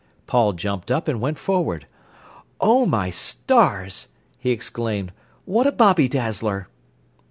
Paul 0.25 0.53
jumped 0.53 0.89
up 0.89 1.07
and 1.07 1.21
went 1.21 1.37
forward. 1.37 1.85
"Oh, 2.59 2.87
my 2.87 3.11
stars!" 3.11 4.07
he 4.39 4.49
exclaimed. 4.49 5.11
"What 5.45 5.67
a 5.67 5.71
bobby 5.71 6.07
dazzler!" 6.07 6.69